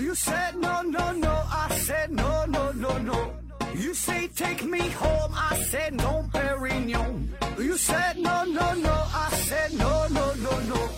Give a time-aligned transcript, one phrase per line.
[0.00, 1.28] You said no, no, no.
[1.52, 3.32] I said no, no, no, no.
[3.74, 5.30] You say take me home.
[5.34, 7.28] I said no, Perignon.
[7.58, 8.90] You said no, no, no.
[9.12, 10.88] I said no, no, no, no.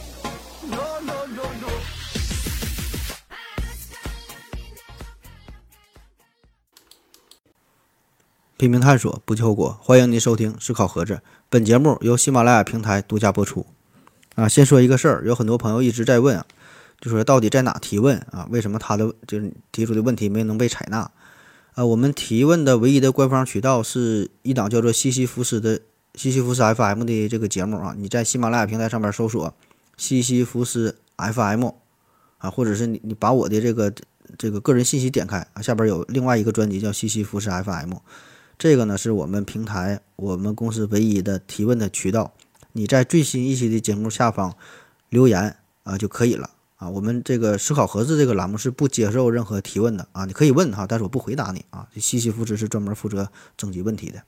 [0.70, 1.68] No, no, no, no.
[8.56, 9.76] 拼命探索，不计后果。
[9.82, 11.14] 欢迎您收听《思考盒子》，
[11.50, 13.66] 本节目由喜马拉雅平台独家播出。
[14.36, 16.46] 啊，先说一个事儿，有很多朋友一直在问啊，
[17.02, 18.46] 就说到底在哪提问啊？
[18.48, 21.10] 为什么他的就是提出的问题没能被采纳？
[21.74, 25.80] 啊，我们提问的唯一的官方渠道是一档叫做西西弗斯的
[26.14, 27.92] 西西弗斯 FM 的这个节目啊。
[27.98, 29.52] 你在喜马拉雅平台上面搜索
[29.96, 31.70] 西西弗斯 FM
[32.38, 33.92] 啊，或者是你你把我的这个
[34.38, 37.94] 这个个人信息点开啊，下边有另外一个专辑叫西西弗斯 FM。
[38.56, 42.32] 这个呢是我们平台、我们公司唯一的提问的渠道。
[42.74, 44.56] 你在最新一期的节目下方
[45.08, 46.50] 留言啊就可以了
[46.82, 46.88] 啊。
[46.88, 51.86] 我们这个思考盒子这个栏目是不接受任何提问的啊，你可以问哈，但是我不回答你啊。
[51.94, 54.22] 这西西弗斯是专门负责征集问题的。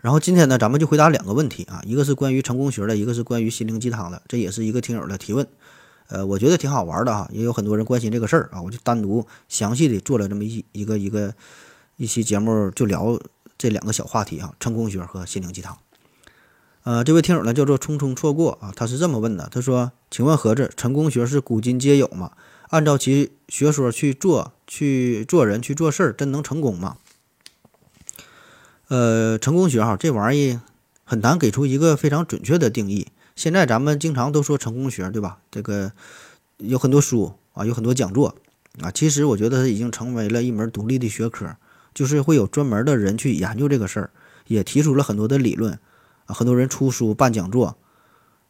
[0.00, 5.46] 然后今天呢，咱们就回答两个问题啊，一个是关于成功学的，一个是关于心灵鸡汤的，这也是一个听友的提问。
[6.08, 11.34] 呃，我觉得挺好玩的哈，也有很多人关心这个事儿啊，我就单独详细的做了这么一一个一个。
[11.96, 13.16] 一期节目就聊
[13.56, 15.78] 这两个小话题啊，成功学和心灵鸡汤。
[16.84, 22.32] 呃，这位听友呢叫做匆匆错过啊，他是这么问的，他说：“请问盒子，成功学是古今皆有吗？
[22.68, 26.98] 按照其学说去做、去做人、去做事儿，真能成功吗？”
[28.88, 30.60] 呃，成功学哈，这玩意
[31.04, 33.06] 很难给出一个非常准确的定义。
[33.34, 35.38] 现在咱们经常都说成功学，对吧？
[35.50, 35.92] 这个
[36.58, 38.34] 有很多书啊，有很多讲座
[38.82, 41.56] 啊，其实我觉得它已经成为了一门独立的学科。
[41.94, 44.10] 就是会有专门的人去研究这个事儿，
[44.48, 45.78] 也提出了很多的理论，
[46.26, 47.76] 啊，很多人出书办讲座，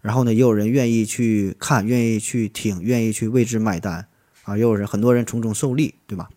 [0.00, 4.06] 然后呢，也有人愿意去看，愿意去听，愿意去为之买单，
[4.44, 6.30] 啊，也有人很多人从中受利，对吧？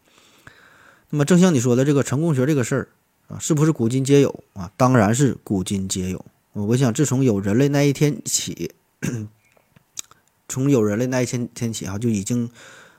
[1.10, 2.88] 那么正像你说的这个成功学这个事儿
[3.28, 4.72] 啊，是不是古今皆有啊？
[4.78, 6.26] 当然是古今皆有。
[6.54, 8.72] 我想自从有人类那一天起，
[10.48, 12.50] 从有人类那一天天起啊，就已经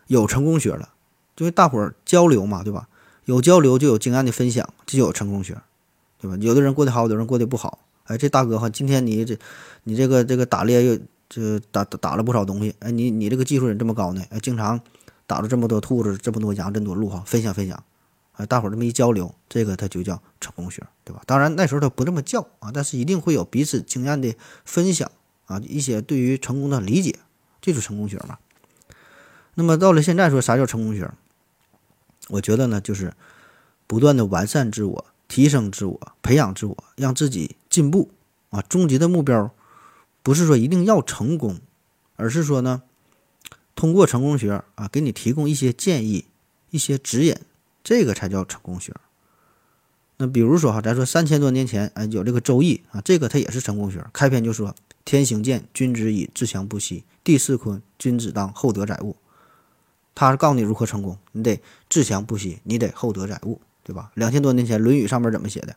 [0.06, 0.90] 有成功学了，
[1.38, 2.88] 因为大伙儿交流嘛，对吧？
[3.24, 5.58] 有交流就有经验的分享，就有成功学，
[6.20, 6.36] 对吧？
[6.40, 7.80] 有的人过得好，有的人过得不好。
[8.08, 9.38] 哎，这大哥哈，今天你这
[9.84, 10.98] 你这个这个打猎又
[11.28, 12.74] 这打打了不少东西。
[12.80, 14.24] 哎，你你这个技术怎这么高呢？
[14.30, 14.80] 哎，经常
[15.26, 17.84] 打了这么多兔子，这么多羊，这么多鹿哈，分享分享。
[18.32, 21.22] 哎，大伙这么一交流，这个他就叫成功学，对吧？
[21.26, 25.10] 当然那时候他不这么叫啊，但是一定会有彼此经验的分享
[25.46, 27.18] 啊，一些对于成功的理解，
[27.60, 28.38] 这就是成功学嘛。
[29.54, 31.10] 那么到了现在说啥叫成功学？
[32.28, 33.12] 我觉得呢，就是
[33.86, 38.10] 不断的完善自我、提升自我、培养自我，让自己进步
[38.50, 38.62] 啊。
[38.62, 39.54] 终极的目标
[40.22, 41.60] 不是说一定要成功，
[42.16, 42.82] 而是说呢，
[43.76, 46.24] 通过成功学啊，给你提供一些建议、
[46.70, 47.36] 一些指引，
[47.84, 48.94] 这个才叫成功学。
[50.16, 54.04] 那比如说哈，咱说三千多年前，哎，有这个《周易》啊，这个它也是成功学。
[54.12, 54.74] 开篇就说
[55.04, 59.14] ：“天行健，君子以自强不息；地势坤，君子当厚德载物。”
[60.16, 64.10] 他是告诉你如何成功，你得自强不息，你得厚德载物，对吧？
[64.16, 65.74] 两千多年前，《论语》上面怎么写的？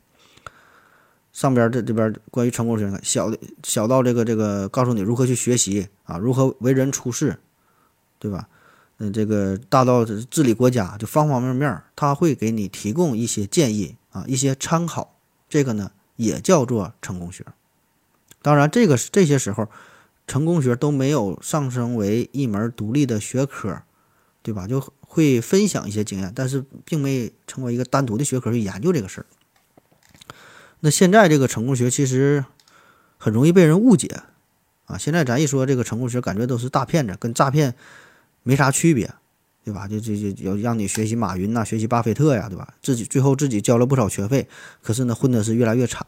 [1.31, 7.39] 上边这这边关于成功学，小的小到这个这个，告诉你如何去学习啊，如何为人处事，
[8.19, 8.49] 对吧？
[8.97, 15.15] 嗯，这个大到治理国家，就方方面面，他会给你提供一些建议啊，一些参考。
[15.47, 17.45] 这个呢，也叫做成功学。
[18.41, 19.69] 当然，这个这些时候，
[20.27, 23.81] 成功学都没有上升为一门独立的学科。
[24.43, 24.67] 对吧？
[24.67, 29.25] 就会分享一些经验，但是并没成为一个单独的学科去研究这个事儿。
[30.79, 32.43] 那现在这个成功学其实
[33.17, 34.21] 很容易被人误解
[34.85, 34.97] 啊！
[34.97, 37.75] 现在咱一说这个成功学，感觉都是大骗子，跟诈骗
[38.41, 39.13] 没啥区别，
[39.63, 39.87] 对吧？
[39.87, 42.73] 就就就要让你学习马云呐，学习巴菲特呀，对吧？
[42.81, 44.47] 自己最后自己交了不少学费，
[44.81, 46.03] 可是呢，混的是越来越惨。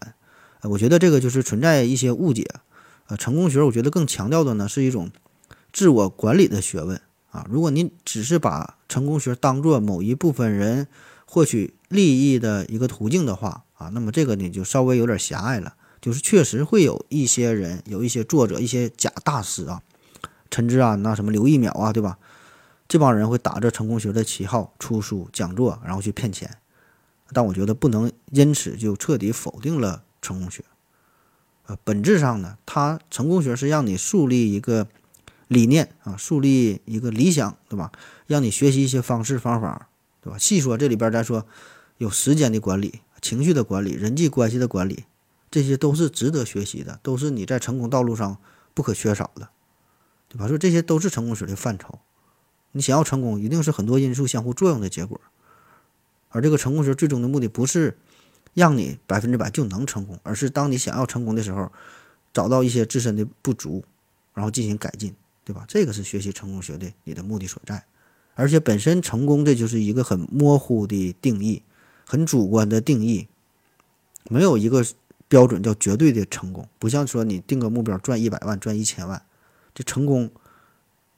[0.64, 2.50] 我觉得这个就是存在一些误解。
[3.07, 5.12] 呃，成功学我觉得更强调的呢是一种
[5.72, 7.00] 自我管理的学问。
[7.33, 10.88] 啊，如果您只是把成功学当做某一部分人
[11.25, 15.74] 获取利益的一个途径的话，啊，那么这个你就稍微有点狭隘了。
[16.00, 19.81] 就是确实会有一些人，有一些作者，一些假大师啊，
[20.51, 22.19] 陈志安呐，什么刘一淼啊，对吧？
[22.88, 26.57] 这帮人会打着成功学的旗号出书讲座，然后去骗钱。
[27.31, 30.63] 但我觉得不能因此就彻底否定了成功学。
[31.65, 34.88] 呃，本质上呢，它成功学是让你树立一个。
[35.54, 37.92] 理念啊，树立一个理想，对吧？
[38.28, 39.88] 让你学习一些方式方法，
[40.22, 40.38] 对吧？
[40.38, 41.46] 细说这里边，咱说
[41.98, 45.06] 有时间的管理、情绪的管理、人际关系的管理，
[45.52, 48.38] 这些都是值得学习的，都是你在成功道路上
[48.74, 49.50] 不可缺少的，
[50.28, 50.48] 对吧？
[50.48, 52.00] 说这些都是成功学的范畴。
[52.72, 55.22] 你想要成功，一定是很多因素相互作用的结果。
[56.30, 57.96] 而这个成功学最终的目的不是
[58.56, 61.72] 让你百分之百就能成功，而是当你想要成功的时候，
[62.34, 63.84] 找到一些自身的不足，
[64.34, 65.66] 然后进行改进，对吧？
[65.68, 67.84] 这个是学习成功学的你的目的所在。
[68.36, 71.62] 而且本身成功这就是一个很模糊的定义，
[72.06, 73.28] 很主观的定义，
[74.30, 74.84] 没有一个
[75.28, 76.68] 标准叫绝对的成功。
[76.80, 79.22] 不像说你定个目标赚一百万、赚一千万，
[79.75, 80.31] 这成功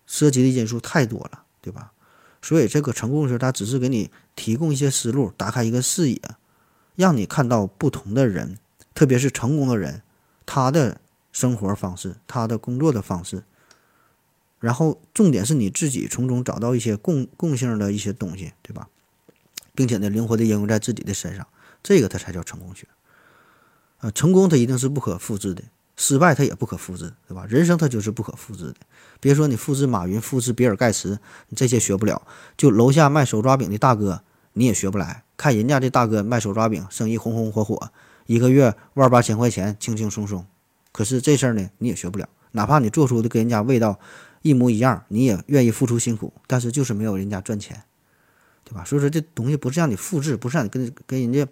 [0.06, 1.94] 涉及的因素太多了，对吧？
[2.42, 6.22] 所以这个成功学它只是给你提供一些思路，打开一个视野，
[6.96, 8.58] 让你看到不同的人，
[8.94, 10.02] 特别是成功的人，
[10.46, 11.00] 他的
[11.32, 13.44] 生活方式，他的工作的方式。
[14.66, 18.88] 然后重点是你自己从中找到一些共共性的一些东西，对吧？
[19.76, 21.46] 并且呢，灵活的应用在自己的身上，
[21.84, 22.88] 这个它才叫成功学。
[24.00, 25.62] 啊，成功它一定是不可复制的，
[25.96, 27.46] 失败它也不可复制，对吧？
[27.48, 28.76] 人生它就是不可复制的。
[29.20, 31.20] 别说你复制马云、复制比尔盖茨，
[31.50, 32.24] 你这些学不了。
[32.58, 34.24] 就楼下卖手抓饼的大哥，
[34.54, 35.24] 你也学不来。
[35.38, 37.92] 看人家这大哥卖手抓饼，生意红红火火，
[38.26, 40.44] 一个月万八千块钱，轻轻松松。
[40.92, 42.28] 可是这事儿呢，你也学不了。
[42.54, 44.00] 哪怕你做出的跟人家味道。
[44.46, 47.82] 一模一样，你也愿意付出辛苦，但是就是没有人家赚钱，
[48.64, 48.86] 对吧？
[48.86, 51.48] 所以说这东西不是让你复制，不是让你跟跟人家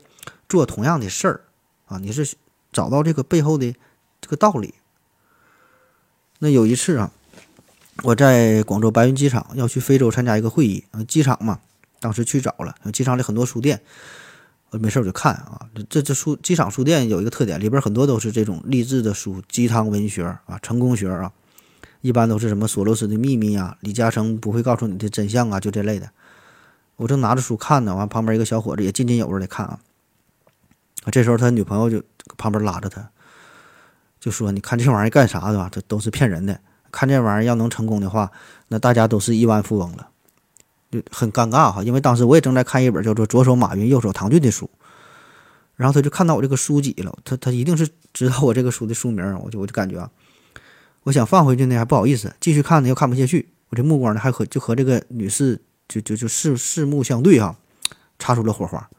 [0.47, 1.41] 做同样的事儿
[1.87, 2.35] 啊，你是
[2.71, 3.73] 找到这个背后的
[4.21, 4.75] 这个道理。
[6.37, 7.11] 那有一次啊，
[8.03, 11.61] 我在广州白云机场要去非洲参加一个会议，机场嘛，
[11.99, 13.81] 当时去早了，机场里很多书店，
[14.69, 21.31] 我没事我就看啊，这这书机场书店有一个特点，里边很多都是这种励志的书、鸡汤文学啊、成功学啊。
[22.03, 26.09] 一般都是什么索罗斯的秘密啊，李嘉诚不会告诉你的真相啊，就这类的。
[26.97, 29.79] 我正拿着书看呢，完旁边一个小伙子也津津有味的看啊。
[31.05, 32.03] 啊这时候他女朋友就
[32.37, 33.09] 旁边拉着他，
[34.19, 35.69] 就说：“你看这玩意儿干啥的吧？
[35.71, 36.59] 这都是骗人的。
[36.91, 38.29] 看这玩意儿要能成功的话，
[38.67, 40.09] 那大家都是亿万富翁了。”
[40.91, 44.69] 就很尴尬哈，因为当时我也正在看一本叫做《左手马云，右手唐骏》的书，
[45.77, 50.11] 然后他就看到我这个书籍了，他他一定是知道我这个书的书名，我就我就感觉啊。
[51.03, 53.49] 我想放回去呢，还不好意思继续看呢，又看不下去。
[53.69, 57.55] 我这目光呢，还和就和这个女士就就就四四目相对哈，
[58.19, 58.89] 擦出了火花。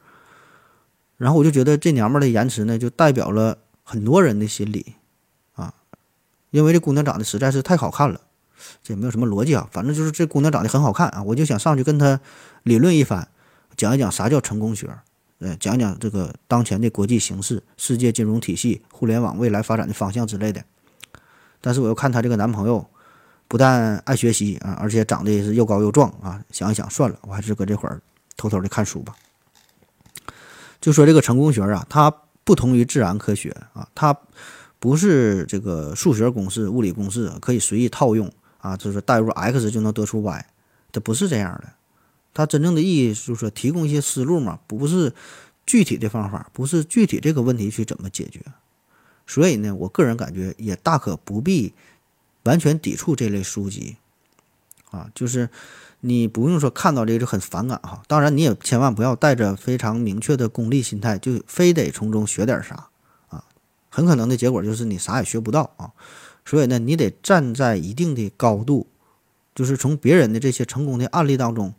[1.17, 4.95] 然后我就觉得这娘们的言辞呢，就代表了很多人的心理
[5.53, 5.73] 啊，
[6.51, 8.19] 因为这姑娘长得实在是太好看了，
[8.83, 12.19] 这也没有什么逻辑啊，反正就是这姑娘长得很好看啊，我就想上去跟她
[12.63, 13.27] 理论一番，
[13.77, 14.89] 讲一讲啥叫成功学，
[15.39, 20.63] 呃，讲讲这个当前的国际形势、世界金融体系、互联网未来发展的方向之类的。
[21.65, 22.87] 但是我又看她这个男朋友，
[23.47, 26.39] 不但爱学习啊，而且长得也是又高又壮啊。
[26.51, 27.99] 想一想，算了，我还是搁这会儿
[28.37, 29.15] 偷偷的看书吧。
[30.79, 34.15] 就说这个成功学啊，它不同于自然科学啊，它
[34.77, 40.45] 不是这个数学公式、物理公式可以随意套用啊，就是代入 x 就能得出 y，
[40.91, 41.69] 它不是这样的。
[42.31, 45.11] 它真正的意义就是说提供一些思路嘛，不是
[45.65, 48.39] 具体的方法，不是具体这个问题去怎么解决。
[49.27, 51.73] 所以呢，我个人感觉也大可不必
[52.43, 53.97] 完全抵触这类书籍，
[54.91, 55.49] 啊，就是
[56.01, 58.03] 你不用说看到这个就很反感哈。
[58.07, 62.89] 当然，你也千万不要带着非常明确的功利心态，就非得从中学点啥
[63.29, 63.43] 啊。
[63.89, 65.91] 很可能的结果就是你啥也学不到啊。
[66.45, 68.85] 所以呢，你得站在一定的高度，
[69.55, 71.73] 就是从别人的这些成功的案例当中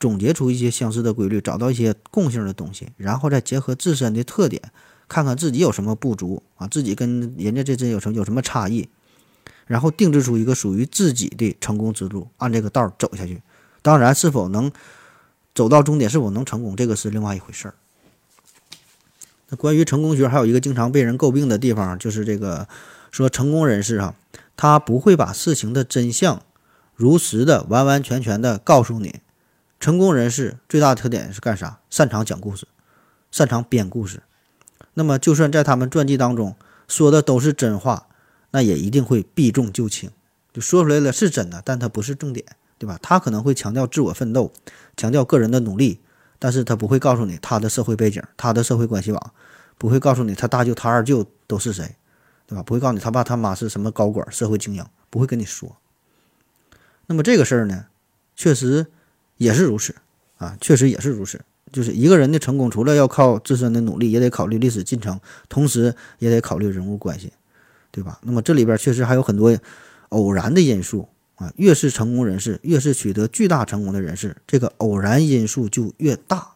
[0.00, 4.60] 总结出一些相似的规律，找到一些共性的东西，然后再结合自身的特点。
[5.08, 8.88] 看看自己有什么不足啊，自己跟人家这这有什么有什么差异，
[9.66, 13.42] 然后定制出一个属于自己的成功之路，按这个道走下去。
[13.80, 14.70] 当然，是否能
[15.54, 17.74] 走到终点，是否能成功，这个是另外一回事儿。
[19.48, 22.68] 那关于成功学，还有一个经常被人诟病的地方，就是这个
[23.10, 24.14] 说成功人士哈，
[24.56, 26.42] 他不会把事情的真相
[26.94, 29.20] 如实的、完完全全的告诉你。
[29.80, 31.78] 成功人士最大的特点是干啥？
[31.88, 32.68] 擅长讲故事，
[33.30, 34.22] 擅长编故事。
[34.98, 36.56] 那么，就算在他们传记当中
[36.88, 38.08] 说的都是真话，
[38.50, 40.10] 那也一定会避重就轻，
[40.52, 42.44] 就说出来了是真的，但它不是重点，
[42.78, 42.98] 对吧？
[43.00, 44.52] 他可能会强调自我奋斗，
[44.96, 46.00] 强调个人的努力，
[46.40, 49.32] 但是他不会告诉你他的社会背景、他的社会关系网，
[49.78, 51.94] 不会告诉你他大舅、他二舅都是谁，
[52.48, 52.62] 对吧？
[52.64, 55.76] 不会告诉你他爸他妈是什么高管、社会精英，不会跟你说。
[57.06, 57.86] 那么这个事儿呢，
[58.34, 58.88] 确实
[59.36, 59.94] 也是如此
[60.38, 61.42] 啊，确实也是如此。
[61.72, 67.32] 就是一个人的成功，除了要靠自身的努力，也得考虑历史进程，同时也得考虑人物关系，
[67.90, 68.18] 对吧？
[68.22, 69.56] 那么这里边确实还有很多
[70.10, 71.52] 偶然的因素啊。
[71.56, 76.52] 越是成功人士，越是取得巨大成功的人士，这个偶然因素就越大。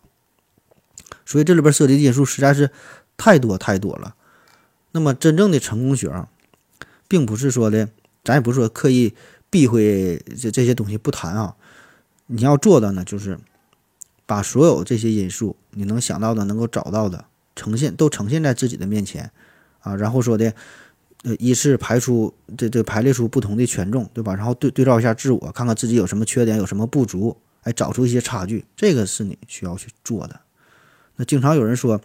[1.25, 2.71] 所以这里边涉及的因素实在是
[3.17, 4.15] 太多太多了。
[4.93, 6.29] 那么真正的成功学啊，
[7.09, 7.89] 并不是说的，
[8.25, 9.15] 咱也不是说刻意
[9.49, 11.55] 避讳这这些东西不谈啊。
[12.27, 13.39] 你要做的呢，就是
[14.33, 17.23] 把所有这些因素你能想到的、能够找到的
[17.55, 19.31] 呈现，都呈现在自己的面前
[19.81, 20.55] 啊，然后说的，
[21.25, 24.35] 呃，依次排出这这排列出不同的权重，对吧？
[24.35, 30.41] 然后对对照一下自我，看看自己有什么缺点，有什么不足，哎，找出一些差距，这个是你需要去做的。
[31.17, 32.01] 那经常有人说，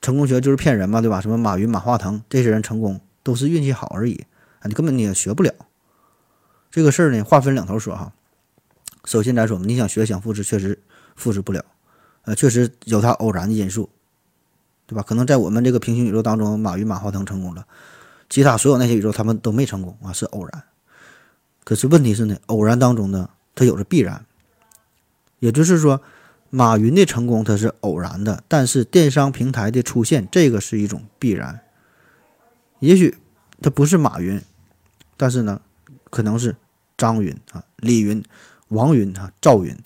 [0.00, 1.20] 成功学就是骗人嘛，对吧？
[1.20, 4.24] 什么马云、马化腾这些人成功都是运气好而已
[4.60, 5.52] 啊，你根本你也学不了。
[6.70, 8.14] 这个事儿呢，话分两头说哈。
[9.04, 10.78] 首先来说，你想学想复制，确实
[11.18, 11.62] 复制不了，
[12.22, 13.90] 呃，确实有它偶然的因素，
[14.86, 15.02] 对吧？
[15.02, 17.66] 可能在我们这个平行宇宙当中，马云、马化腾成功了，
[18.30, 20.64] 其他所有那些宇宙他们都没成功啊，是偶然。
[21.64, 24.24] 可是问题是呢，偶然当中呢，它有着必然，
[25.40, 26.00] 也就是说。
[26.50, 31.60] 马云的成功它是偶然的，但是电商平台的出现，这个是一种必然。
[32.78, 33.18] 也许
[33.60, 34.40] 他不是马云，
[35.18, 35.60] 但是呢，
[36.08, 36.56] 可能是
[36.96, 38.24] 张云啊、李云、
[38.68, 39.76] 王云啊、赵云。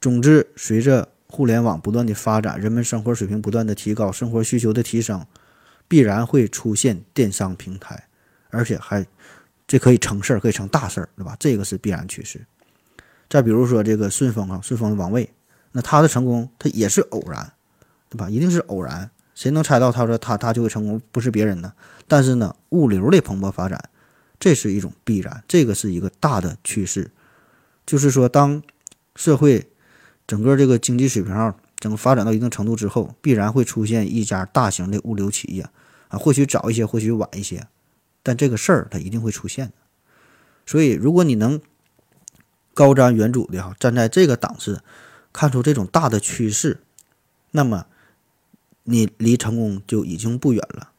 [0.00, 5.26] 总之，随着互联网不断的发展，人们生活水平不断的提高，生活需求的提升，
[5.86, 8.08] 必然会出现电商平台，
[8.48, 9.06] 而且还
[9.66, 11.36] 这可以成事儿，可以成大事儿，对吧？
[11.38, 12.44] 这个是必然趋势。
[13.28, 15.30] 再比如说这个顺丰啊，顺丰的王卫。
[15.72, 17.52] 那他的成功，他也是偶然，
[18.08, 18.28] 对吧？
[18.28, 21.00] 一定是偶然，谁能猜到他说他他就会成功？
[21.12, 21.72] 不是别人呢？
[22.08, 23.80] 但是呢，物流的蓬勃发展，
[24.40, 27.12] 这是一种必然，这个是一个大的趋势。
[27.86, 28.60] 就是说，当
[29.14, 29.69] 社会
[30.30, 35.68] 整个这个经济水平整个发展到一定程度之后，必然会出现一家大型的物流企业
[36.06, 37.66] 啊，或许早一些，或许晚一些，
[38.22, 39.72] 但这个事儿它一定会出现。
[40.64, 41.60] 所以，如果你能
[42.72, 44.80] 高瞻远瞩的哈，站在这个档次。
[45.32, 46.80] 看出这种大的趋势，
[47.52, 47.86] 那么
[48.82, 50.90] 你离成功就已经不远了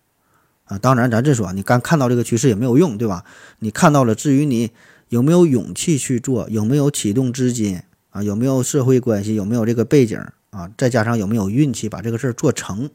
[0.63, 0.77] 啊！
[0.77, 3.25] 当然，咱这说，你刚看到这个趋势也没有用，对吧？
[3.59, 4.71] 你看到了，至于你
[5.09, 12.89] 有没有勇气去做，有没有启动资金啊，有没有社会关系，有没有这个背景啊，再加上有没有运气把这个事儿做成，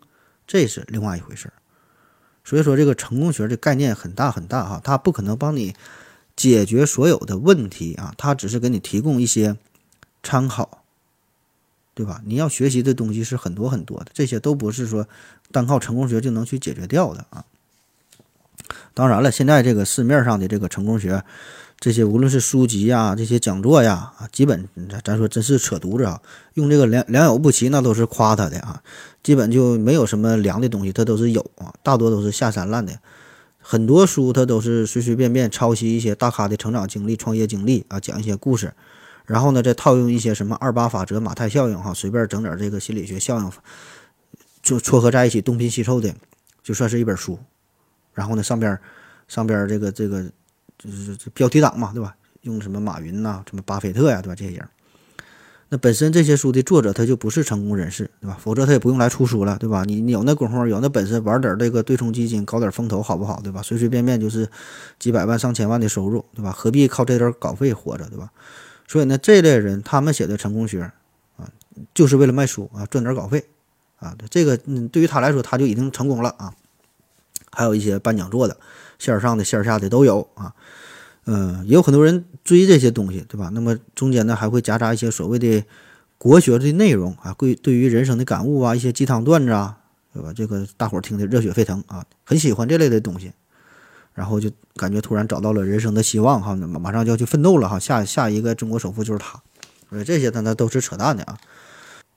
[0.47, 1.53] 这是另外一回事儿。
[2.45, 5.75] 所以说，这个成功学的概念很大很大哈，它不可能帮你
[6.37, 9.57] 解决所有的问题啊，它只是给你提供一些
[10.23, 10.83] 参考。
[11.95, 12.21] 对吧？
[12.27, 15.09] 你要学习的东西是很多很多的，这些都不是说
[15.51, 17.43] 单靠成功学就能去解决掉的啊。
[18.93, 21.25] 当然了，现在这个市面上的这个成功学，
[21.79, 26.21] 这些无论是书籍呀、这些讲座呀啊，基本咱咱说真是扯犊子啊！
[26.55, 28.83] 用这个良良莠不齐，那都是夸他的啊，
[29.23, 32.99] 基本就没有什么良的东西，它都是有啊，大多都是下三滥的。
[33.61, 38.73] 很多书他都是随随便便抄袭一些大咖的成长经历、创业经历啊，讲一些故事。
[39.27, 43.51] 然后呢，再套用一些什么二八法则、马太效应，哈，随便整点这个心理学效应，
[44.63, 46.15] 就撮合在一起，东拼西凑的，
[46.63, 47.39] 就算是一本书。
[48.15, 48.79] 然后呢，上边
[49.29, 50.25] 上边这个这个
[50.79, 52.17] 就是标题党嘛，对吧？
[52.43, 54.35] 用什么马云呐，什么巴菲特呀，对吧？
[54.35, 54.69] 这些人，
[55.69, 58.39] 那本身这些书的作者他就不是成功人士，对吧？
[58.41, 59.83] 否则他也不用来出书了，对吧？
[59.85, 63.41] 你你有那功夫，有那本事，玩点这个对冲基金，搞点风投，好不好？
[63.43, 63.61] 对吧？
[63.63, 64.49] 随随便便就是
[64.99, 66.53] 几百万、上千万的收入，对吧？
[66.53, 68.31] 何必靠这点稿费活着，对吧？
[68.87, 70.83] 所以呢，这类人他们写的成功学
[71.37, 71.51] 啊，
[71.93, 73.45] 就是为了卖书啊，赚点稿费
[73.99, 74.17] 啊。
[74.31, 76.55] 这个嗯，对于他来说，他就已经成功了啊。
[77.51, 78.57] 还有一些办讲座的，
[78.99, 80.55] 线上的、线下的都有啊。
[81.27, 83.51] 嗯，也有很多人追这些东西，对吧？
[83.53, 85.63] 那么中间呢，还会夹杂一些所谓的
[86.19, 89.79] 国学的内容啊，对对于人生的感悟啊，一些鸡汤段子啊，
[90.15, 90.33] 对吧？
[90.33, 93.33] 这个大伙儿听的热血沸腾啊，很喜欢这类的东西。
[94.15, 99.39] 然后就感觉突然找到了人生的希望哈，马上就要去奋斗了哈，下下一个中国首富就是他，
[99.91, 101.37] 所以这些呢那都是扯淡的啊。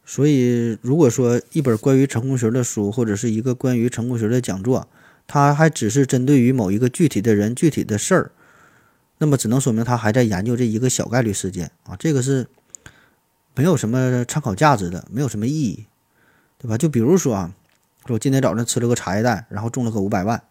[0.06, 4.88] 所以如果说一本关于成功学的书或者是一个关于成功学的讲座，
[5.28, 8.32] 它还只是针对于某一个具体的人、具体的事儿，
[9.20, 12.48] 那么只能说明他还在研究这一个小概率事件啊，这个是
[13.54, 15.86] 没有什么参考价值的，没有什么意义，
[16.58, 16.78] 对吧？
[16.78, 17.54] 就比如说啊，
[18.08, 20.42] 说我今天早上吃了个茶叶蛋，然后中了个五百万。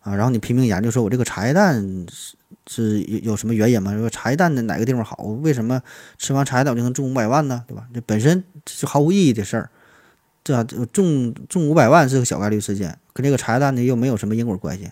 [0.00, 2.36] 啊，然后你拼命研究说，我这个茶叶蛋是
[2.68, 3.92] 是有有什么原因吗？
[3.98, 5.16] 说茶叶蛋的哪个地方好？
[5.42, 5.82] 为什么
[6.18, 7.64] 吃完茶叶蛋我就能中五百万呢？
[7.66, 7.86] 对吧？
[7.92, 9.70] 这本身是毫无意义的事儿，
[10.44, 14.90] 这中中五百万是个小概率事件，跟这个茶叶蛋呢又没有什么因果关系，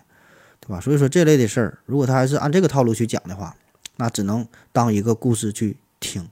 [0.67, 0.81] 对吧？
[0.81, 3.55] 所以说这类的事儿，如果他还是按这个套路去讲的话，
[3.95, 6.29] 那只能当一个故事去听。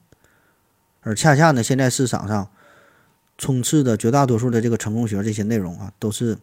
[1.02, 2.50] 而恰恰呢，现在市场上
[3.38, 6.38] 充斥的绝大多数的这个成功学这些内容啊，都是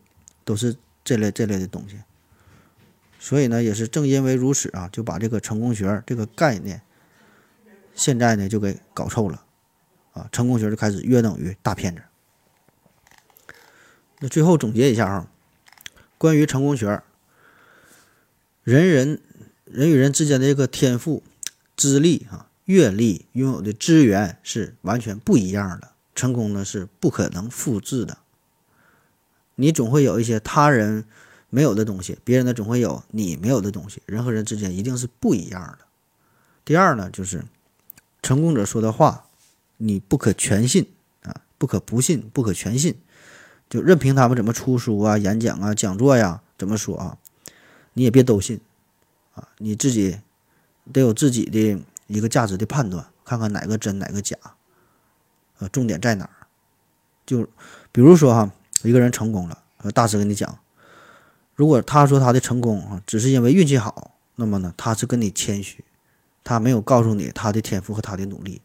[0.45, 1.97] 都是这类这类的东西。
[3.19, 6.81] 所以呢，也是正因为如此啊，就把这个成功学这个概念，
[7.95, 9.45] 现在呢就给搞臭了，
[10.13, 12.03] 啊，成功学就开始约等于大骗子。
[14.21, 15.29] 那最后总结一下啊，
[16.17, 17.03] 关于成功学，
[18.65, 19.21] 人人
[19.65, 21.23] 人与人之间的这个天赋、
[21.77, 28.19] 资历啊，阅历、拥有的资源是完全不一样的，成功呢是不可能复制的。
[29.57, 31.05] 你总会有一些他人
[31.51, 34.01] 没有的东西，别人呢总会有你没有的东西。
[34.07, 35.79] 人和人之间一定是不一样的。
[36.65, 37.45] 第二呢，就是
[38.23, 39.27] 成功者说的话，
[39.79, 40.87] 你不可全信
[41.23, 42.95] 啊，不可不信，不可全信。
[43.69, 47.19] 就任凭他们怎么出书啊、演讲啊、讲座呀，怎么说啊，
[47.95, 48.61] 你也别都信
[49.35, 50.19] 啊，你自己
[50.93, 54.37] 得有自己的一个价值的判断，看看哪个真哪个假，
[55.59, 56.47] 呃，重点在哪儿？
[57.27, 57.49] 就
[57.91, 58.51] 比如说哈。
[58.85, 59.63] 一个人成功了，
[59.95, 60.59] 大师跟你讲，
[61.55, 65.85] 如果他说他的成功啊，只是因为运气好，那么呢，他是跟你谦虚，
[66.43, 68.61] 他没有告诉你他的天赋和他的努力。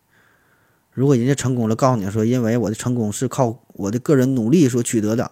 [0.91, 5.31] 如果人家成功了，告诉你说，因为我的成功是靠我的个人努力所取得的，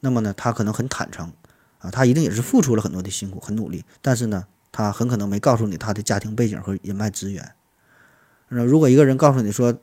[0.00, 1.30] 那么呢，他可能很坦诚
[1.78, 7.52] 啊，他一定也是付出了很多的辛苦，很努力，但是呢，他很可能没告诉你他的家庭背景和人脉资源。
[8.48, 9.74] 那如果一个人告诉你说，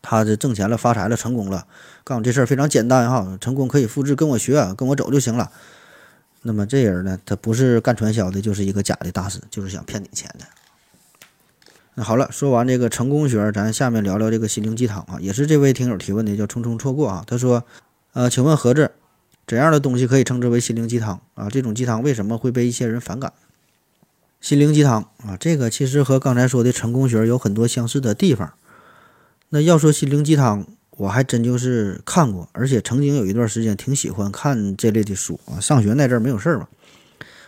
[0.00, 1.66] 他这挣钱了，发财了，成功了。
[2.04, 5.50] 告诉这事儿非常简单哈，成功可以复制，跟我学，跟我走就行了。
[6.42, 10.46] 那么这人呢，他不是干传销的，就是一个假的大师，就是想骗你钱的。
[11.94, 17.24] 那好了，说完这个成功学，咱下面聊聊这个心灵鸡汤啊，也是这位听友提问的，叫匆匆错过啊。
[17.26, 17.64] 他说，
[18.12, 18.92] 呃，请问何志，
[19.48, 21.48] 怎样的东西可以称之为心灵鸡汤啊？
[21.48, 23.32] 这种鸡汤为什么会被一些人反感？
[24.42, 28.52] 心灵鸡汤啊，这个其实和刚才说的成功学有很多相似的地方。
[29.48, 35.58] 那要说心灵鸡汤，我还真就是看过，而且曾经有一段时间挺喜欢看这类的书啊。
[35.58, 36.68] 上学那阵儿没有事儿嘛，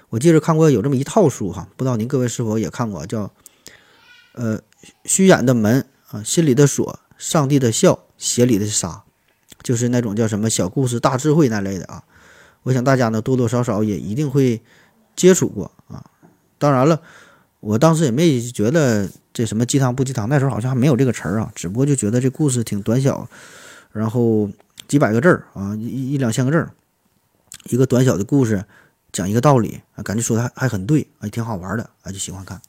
[0.08, 3.30] 我记着看过有这么一套书哈，不知道您各位是否也看过，叫
[4.32, 4.58] 呃
[5.04, 9.04] 虚掩的门啊，心里的锁，上帝的笑，鞋里的沙，
[9.62, 12.02] 就是那种叫什么小故事大智慧那类的啊。
[12.62, 14.60] 我想大家呢多多少少也一定会
[15.16, 16.04] 接触过啊。
[16.58, 17.00] 当然了，
[17.60, 19.08] 我当时也没觉得。
[19.32, 20.28] 这什么鸡汤不鸡汤？
[20.28, 23.28] 那时候好像还没有这个词儿啊，只不过就觉得这故事挺短小，
[23.92, 24.50] 然后
[24.88, 26.72] 几百个字儿啊，一一两千个字儿，
[27.66, 28.64] 一个短小的故事，
[29.12, 32.60] 讲一个道理啊，感觉说的还还很对，还挺好玩的啊，就喜欢看。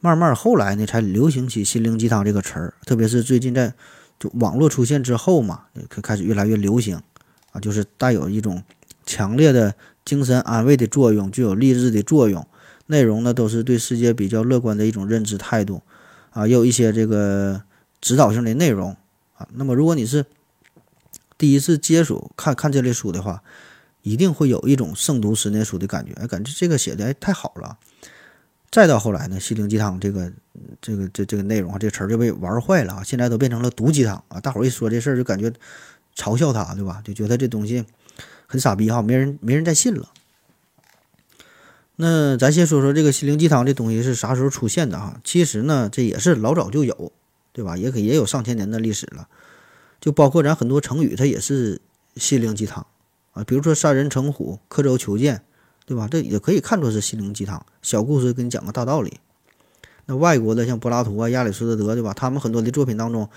[0.00, 3.72] 慢慢后来呢，才流行起心灵鸡汤这个词儿，特别是最近在
[4.22, 7.02] 就网络出现之后嘛，开开始越来越流行
[7.50, 8.62] 啊，就是带有一种
[9.04, 12.46] 强烈的精神安慰的作用，具有励志的作用。
[12.86, 15.82] 内容呢都是对世界比较乐观的一种认知态度，
[16.30, 17.62] 啊，也有一些这个
[18.00, 18.96] 指导性的内容
[19.34, 19.48] 啊。
[19.54, 20.24] 那么如果你是
[21.36, 23.42] 第一次接触看看这类书的话，
[24.02, 27.76] 一定会有一种胜读十年书的感觉，哎，感觉这个写的哎太好了。
[28.72, 30.32] 再到后来呢，心灵鸡汤这个
[30.80, 34.40] 这个这这个内容啊，这词儿就被玩坏了啊，现在都变成了毒鸡汤啊。
[34.40, 35.52] 大伙儿一说这事儿就感觉
[36.16, 37.02] 嘲笑他，对吧？
[37.04, 37.84] 就觉得这东西
[38.46, 40.08] 很傻逼哈，没人没人再信了。
[41.96, 45.20] 那咱先说说这个心灵鸡汤这东西是啥时候出现的哈？
[45.22, 47.12] 其实呢，这也是老早就有，
[47.52, 47.76] 对吧？
[47.76, 49.28] 也可也有上千年的历史了。
[50.00, 51.78] 就包括咱很多成语，它也是
[52.16, 52.86] 心灵鸡汤
[53.32, 53.44] 啊。
[53.44, 55.42] 比如说“三人成虎”“刻舟求剑”，
[55.92, 56.08] 对吧？
[56.08, 59.20] 这也可以看作是心灵鸡汤，小故事跟你讲个大道理。
[60.06, 62.12] 那外国的像柏拉图啊、亚里士多德，对吧？
[62.14, 63.28] 他们很多的作品当中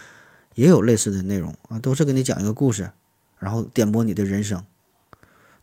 [0.56, 2.91] 也有类似的内容啊，都是给你讲一个故事，
[3.39, 4.63] 然后颠簸你的人生。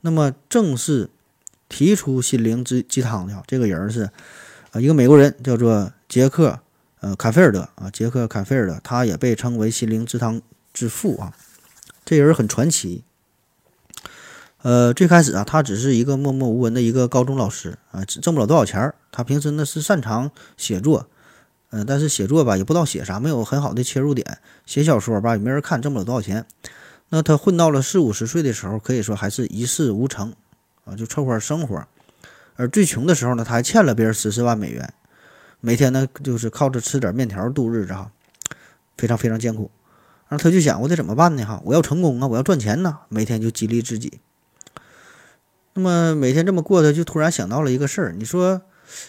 [0.02, 1.10] 那么正是。
[1.68, 4.02] 提出心灵之鸡汤的这个人是，
[4.72, 6.60] 啊，一个美国人，叫做杰克，
[7.00, 10.42] 呃，坎菲尔德啊，杰克坎菲尔德，他也被称为心灵鸡汤
[10.74, 11.32] 之父啊。
[12.04, 13.04] 这人很传奇。
[14.62, 18.94] 呃，最开始啊，他只是一个默默无闻的一个高中老师啊，挣不了多少钱儿。
[19.10, 21.08] 他平时呢是擅长写作，
[21.70, 24.38] 嗯，但是写作吧也不知道写啥，没有很好的切入点。
[24.64, 26.46] 写小说吧也没人看，挣不了多少钱。
[27.08, 30.32] 那他混到了四五十岁的时候，可以说还是一事无成。
[30.84, 31.86] 啊，就凑合生活，
[32.56, 34.92] 而最穷的时候呢，他还欠了别人十四万美元，
[35.60, 38.10] 每天呢就是靠着吃点面条度日子哈，
[38.96, 39.70] 非常非常艰苦。
[40.28, 41.44] 然后他就想，我得怎么办呢？
[41.44, 44.18] 哈，我要成功啊，我要赚钱呢，每天就激励自己。
[45.74, 48.62] 那么每天这么过，他就突然想到了一个事儿：你说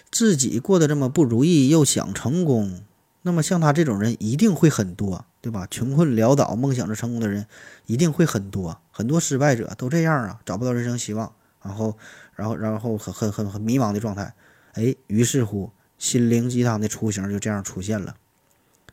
[0.09, 2.81] 自己过得这么不如意，又想成功，
[3.23, 5.67] 那么像他这种人一定会很多，对吧？
[5.69, 7.45] 穷困潦倒，梦想着成功的人
[7.85, 11.33] 一定会很多，很多失败者都这样啊，找不到人生希望。
[11.61, 11.97] 然后，
[12.35, 14.33] 然后，然后很很很很迷茫的状态，
[14.73, 18.15] 哎，于是乎，心灵鸡汤的雏形就这样出现了，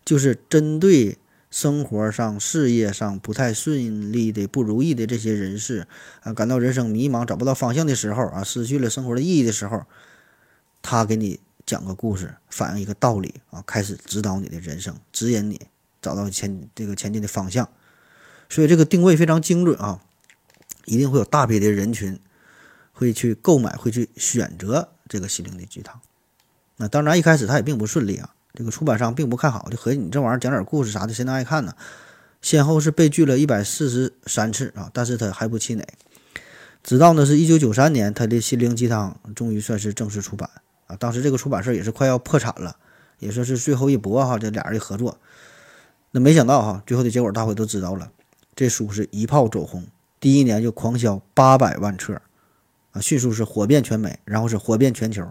[0.05, 1.19] 就是针对
[1.51, 5.87] 生活上、事业上不太顺利的、不如意的这些人士
[6.23, 9.85] 啊，感到人生迷茫、找不到方向的时候啊，失去了生活的意义的时候，
[10.81, 15.61] 他给你讲个故事，反映一个道理啊，开始指导你的人生，指引你
[16.01, 17.69] 找到前这个前进的方向，
[18.49, 20.01] 所以这个定位非常精准啊，
[20.85, 22.19] 一定会有大批的人群。
[22.93, 26.03] 会去购买，会去选择这个心灵的鸡汤。
[26.77, 31.75] 那当然，一开始他也并不顺利啊，这个出版商并不看好，就合计你这玩意儿讲点故事啥的，谁能爱看呢？
[32.43, 35.87] 先后是被拒了一百四十三次啊，但是他还不气馁。
[36.83, 40.49] 直到呢是一九九三年，他的《心灵鸡汤》终于算是正式出版
[40.87, 40.97] 啊。
[40.97, 42.77] 当时这个出版社也是快要破产了，
[43.19, 45.19] 也说是最后一搏哈，这俩人的合作。
[46.13, 48.11] 那没想到哈，最后的结果大伙都知道了，
[48.57, 49.87] 这书是一炮走红，
[50.19, 52.21] 第一年就狂销八百万册
[52.93, 55.31] 啊，迅速是火遍全美，然后是火遍全球。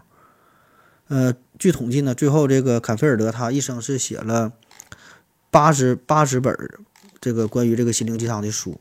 [1.10, 4.54] 呃，据统计呢，最后这个坎菲尔德他一生是写了
[5.52, 6.56] 八十八十本
[7.19, 8.80] 这个关于这个心灵鸡汤的书。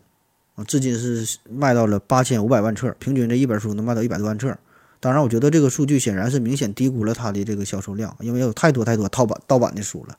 [0.54, 4.58] 啊，至今是卖到了八千五百万册，平均这一本书能卖到一百多万册。
[4.98, 10.18] 当然，我觉得这个数据显然是明显低估了它的这个销售量，因为有太多太多盗版盗版的书了，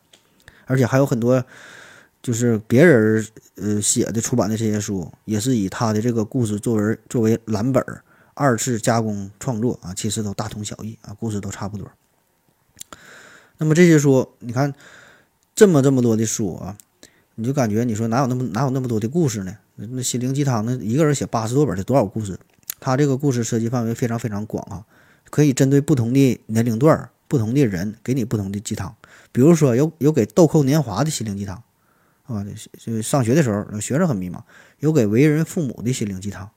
[0.65, 1.43] 而且还有很多
[2.23, 7.83] 就是别人呃写的出版的这些书，也是以他的这个故事作为作为蓝本
[8.33, 11.85] 二次加工创作啊，其实都大同小异啊，故事都差不多。
[13.59, 14.73] 那么这些书，你看
[15.53, 16.75] 这么这么多的书啊，
[17.35, 19.55] 你就感觉你说哪有那么哪有那么多的故事呢？
[19.75, 22.39] 那心灵鸡汤，那一个人写八十多本，得多少故事？
[22.79, 24.85] 他这个故事涉及范围非常非常广啊，
[25.29, 28.95] 可以针对不同的年龄段、不同的人，给你不同的鸡汤。
[29.33, 31.61] 比如说，有有给豆蔻年华的心灵鸡汤，
[32.27, 32.45] 啊，
[32.77, 34.39] 就上学的时候，学生很迷茫；
[34.79, 36.49] 有给为人父母的心灵鸡汤，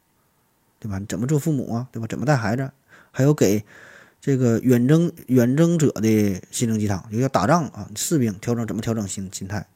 [0.78, 1.00] 对吧？
[1.08, 1.88] 怎么做父母啊？
[1.90, 2.06] 对吧？
[2.08, 2.70] 怎么带孩子？
[3.10, 3.64] 还有给
[4.22, 9.66] 这个远征远征者的心灵鸡汤，就要打仗啊，士兵调整怎么调整心心态？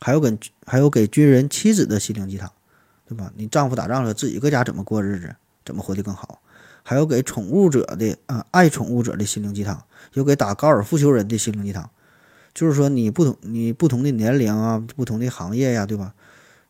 [0.00, 2.50] 还有给还有给军人妻子的心灵鸡汤。
[3.08, 3.32] 对吧？
[3.36, 5.36] 你丈夫打仗了，自己搁家怎么过日子？
[5.64, 6.40] 怎么活得更好？
[6.82, 11.88] 还有给宠物者的啊，爱宠物者的心灵鸡汤，有给打高尔夫球人的心灵鸡汤。
[12.52, 16.14] 就是说，你不同你不同的年龄啊，不同的行业呀，对吧？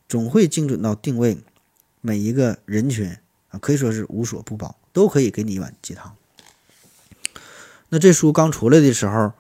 [0.07, 1.39] 总会精准到定位
[2.03, 3.17] 每一个人群
[3.49, 6.15] 啊，可以说是无所不包，都可以给你一碗鸡汤。
[7.89, 9.33] 那这书刚出来的时候，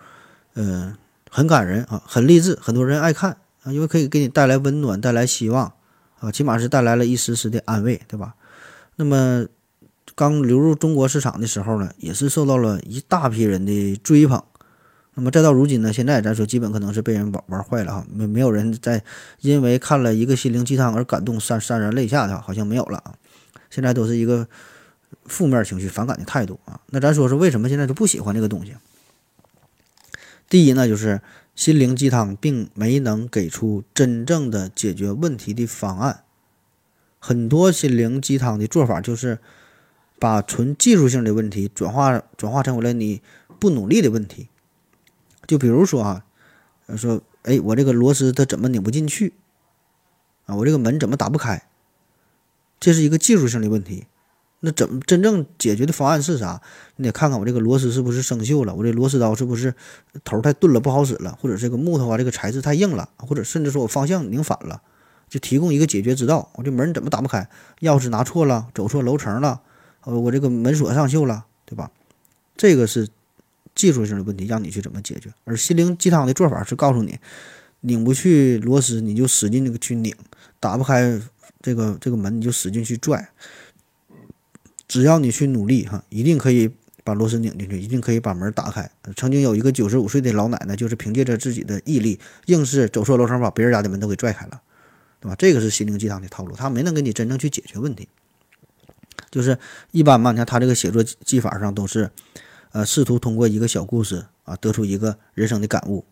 [0.54, 0.94] 嗯，
[1.30, 5.72] 很感人啊，很励志，很多人爱看啊，因为可以给你带来温暖，带来希望。
[6.18, 8.35] 啊，起码是带来了一丝丝的安慰，对吧？
[8.96, 9.44] 那么
[10.14, 14.42] 刚流入中国市场的时候呢，也是受到了一大批人的追捧。
[15.12, 19.04] 那么再到如今呢，现在咱说基本可能是被人玩玩坏了哈，没没有人在
[19.40, 23.12] 因为看了一个心灵鸡汤而感动潸潸然泪下的，好像没有了啊。
[23.68, 24.48] 现在都是一个
[25.29, 26.81] 负面情绪、反感的态度啊。
[26.91, 28.75] 那咱说说为什么现在就不喜欢这个东西？
[30.49, 31.21] 第一呢，就是。
[31.57, 36.23] 心灵鸡汤并没能给出真正的解决问题的方案，
[37.19, 39.39] 很多心灵鸡汤的做法就是
[40.19, 43.23] 把纯技术性的问题转化转化成为了你
[43.59, 44.51] 不努力的问题。
[45.47, 46.27] 就比如说啊，
[46.95, 49.33] 说哎，我这个螺丝它怎么拧不进去
[50.45, 50.57] 啊？
[50.57, 51.67] 我这个门怎么打不开？
[52.79, 54.07] 这是一个技术性的问题。
[54.61, 56.61] 那怎么真正解决的方案是啥？
[56.97, 59.75] 你得看看我这个螺丝是不是生锈了，我这螺丝刀是不是
[60.25, 64.81] 头太钝了不好使了，或者这个木头啊这个材质太硬了，或者甚至说我方向拧反了，
[65.29, 66.51] 就提供一个解决之道。
[66.55, 67.49] 我这门怎么打不开？
[67.81, 69.61] 钥匙拿错了，走错楼层了，
[70.05, 71.90] 呃，我这个门锁上锈了，对吧？
[72.57, 73.09] 这个是
[73.75, 75.31] 技术性的问题，让你去怎么解决。
[75.45, 77.19] 而心灵鸡汤的做法是告诉你，
[77.83, 80.14] 拧不去螺丝你就使劲那个去拧，
[80.59, 81.21] 打不开
[81.61, 83.29] 这个这个门你就使劲去拽。
[84.88, 86.70] 只要你去努力，哈，一定可以
[87.03, 88.90] 把螺丝拧进去，一定可以把门打开。
[89.16, 94.61] 曾经有一个九十五岁的老奶奶，就是凭借着自己的毅力，硬是走错楼层，把别人家的门都给拽开了，
[95.20, 95.35] 对吧？
[95.37, 98.09] 这个是心灵鸡汤的套路，他没能给你真正去解决问题。
[99.31, 99.59] 就是
[99.90, 102.11] 一般嘛，你看他这个写作技法上都是，
[102.72, 106.05] 呃，试图通过一个小故事啊，得出一个人生的感悟。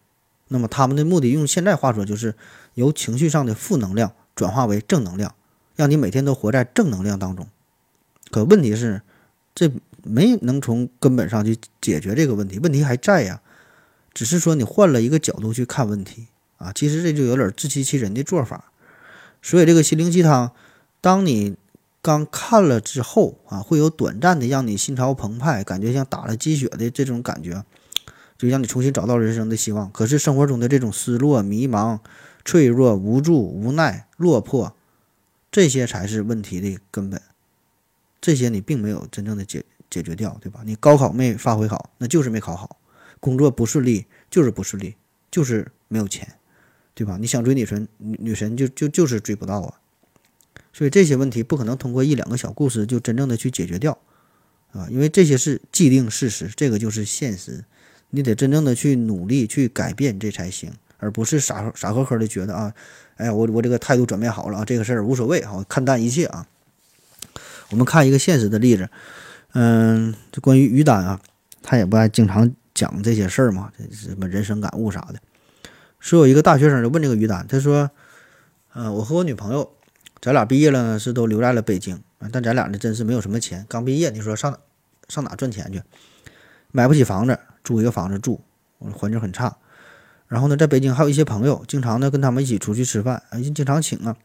[0.49, 2.35] 那么他们的目的，用现在话说，就是
[2.75, 5.35] 由情绪上的负能量转化为正能量，
[5.75, 7.49] 让你每天都活在正能量当中。
[8.35, 9.01] 可问题是，
[9.55, 9.71] 这
[10.03, 13.41] 没能从根本上去解决这个问题，问题还在呀。
[14.13, 18.73] 只是说你换了一个角度去看问题啊，其实这就有点自欺欺人的做法。
[19.41, 20.51] 所以这个心灵鸡汤，
[21.01, 21.55] 当你
[22.03, 27.65] 刚看了之后啊，会有短暂的让你心潮澎湃，感觉像打了鸡血的这种感觉，
[28.37, 29.93] 就让你重新找到人生的希望。
[29.93, 32.01] 可是生活中的这种失落、迷茫、
[32.45, 34.75] 脆弱、无助、无奈、落魄，
[35.53, 37.23] 这些才是问题的根本。
[38.25, 40.63] 这些你并没有真正的解解决掉，对吧？
[40.65, 42.79] 你高考没发挥好，那就是没考好；
[43.21, 44.97] 工作不顺利，就是不顺利，
[45.31, 46.27] 就是没有钱，
[46.95, 47.19] 对吧？
[47.21, 49.75] 你想追女神，女女神就就就是追不到啊。
[50.73, 53.99] 所以这些问题不可能通过一两个小故事就真正的去解决掉，
[54.73, 57.67] 啊，因为这些是既定事实，这个就是现实，
[58.09, 62.75] 你得真正的去努力去改变这才行，而不是傻傻呵呵的觉得啊，
[63.17, 66.49] 哎呀，我我这个态度转变好了啊，这个事儿无所谓啊，看淡一切啊。
[67.71, 68.89] 我们看一个现实的例子，
[69.53, 71.21] 嗯，就关于于丹啊，
[71.63, 75.15] 他也不爱经常讲这些事儿嘛，这什么人生感悟啥的。
[75.99, 77.91] 说有一个大学生就问这个于丹，他说
[78.75, 79.73] ：“嗯，我和我女朋友，
[80.21, 84.59] 咱俩毕业了呢，是都留在了北京但咱俩呢，真是没有什么钱，刚毕业，你说上
[85.09, 85.83] 上哪赚钱去？
[86.73, 88.41] 买不起房子，租一个房子住，
[88.93, 89.57] 环境很差。
[90.27, 94.17] 然后呢，在北京还有一些朋友，经常呢跟他们一起出去吃饭，啊，经常请啊。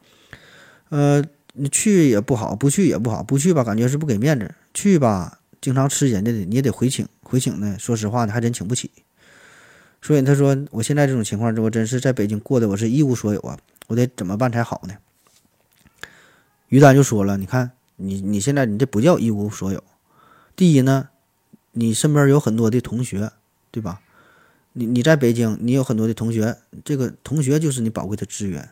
[0.90, 1.24] 呃，
[1.60, 7.06] 你去也不好，不去也不好，不去吧，感觉是不给面子；去吧。”经常吃人家的，你也得回请。
[7.22, 8.90] 回请呢，说实话呢，还真请不起。
[10.02, 13.60] 所以他说，我现在这种情况，我真是在北京过的，我是一无所有啊！
[13.88, 14.96] 我得怎么办才好呢？
[16.70, 19.84] 于丹就说了，你看你你现在你这不叫一无所有。
[20.56, 21.10] 第一呢，
[21.74, 23.34] 你身边有很多的同学，
[23.70, 24.00] 对吧？
[24.72, 28.70] 你你在北京，你有很多的同学，这个同学就是你宝贵的资源。